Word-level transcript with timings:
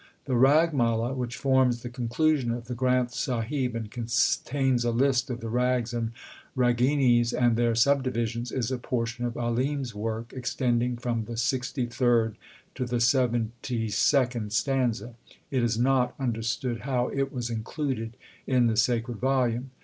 1 0.25 0.33
The 0.33 0.35
Rag 0.35 0.73
Mala, 0.73 1.13
which 1.13 1.37
forms 1.37 1.83
the 1.83 1.89
con 1.89 2.07
clusion 2.07 2.51
of 2.51 2.65
the 2.65 2.73
Granth 2.73 3.11
Sahib 3.13 3.75
and 3.75 3.91
contains 3.91 4.83
a 4.83 4.89
list 4.89 5.29
of 5.29 5.41
the 5.41 5.47
rags 5.47 5.93
and 5.93 6.09
raginis 6.57 7.33
and 7.39 7.55
their 7.55 7.75
subdivisions, 7.75 8.51
is 8.51 8.71
a 8.71 8.79
por 8.79 9.05
tion 9.05 9.25
of 9.25 9.37
Alim 9.37 9.81
s 9.81 9.93
work 9.93 10.33
extending 10.33 10.97
from 10.97 11.25
the 11.25 11.37
sixty 11.37 11.85
third 11.85 12.35
to 12.73 12.85
the 12.87 12.99
seventy 12.99 13.89
second 13.89 14.53
stanza. 14.53 15.13
It 15.51 15.61
is 15.61 15.77
not 15.77 16.15
understood 16.19 16.79
how 16.79 17.09
it 17.09 17.31
was 17.31 17.51
included 17.51 18.17
in 18.47 18.65
the 18.65 18.77
sacred 18.77 19.19
volume. 19.19 19.69